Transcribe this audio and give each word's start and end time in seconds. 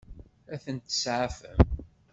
Ad 0.53 0.59
tent-tseɛfem? 0.63 1.59